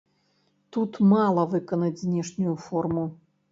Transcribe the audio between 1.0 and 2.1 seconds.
мала выканаць